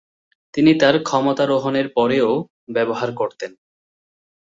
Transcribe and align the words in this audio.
তিনি 0.53 0.71
তার 0.73 0.95
ক্ষমতারোহণের 1.03 1.87
পরও 1.93 2.31
ব্যবহার 2.73 3.09
করতেন। 3.15 3.51